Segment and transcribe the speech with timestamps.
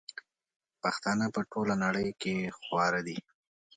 [0.81, 3.17] پښتانه په ټوله نړئ کي خواره دي